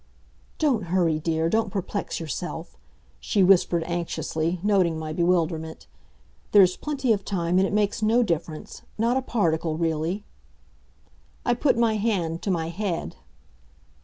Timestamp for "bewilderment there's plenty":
5.13-7.13